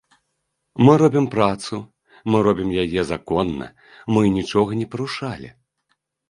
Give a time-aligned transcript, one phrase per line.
[0.85, 1.75] Мы робім працу,
[2.35, 3.69] мы робім яе законна,
[4.17, 5.49] мы нічога не парушалі.